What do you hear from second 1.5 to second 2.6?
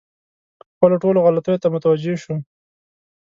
ته متوجه شوم.